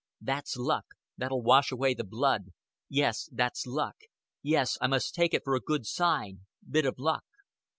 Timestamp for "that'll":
1.15-1.43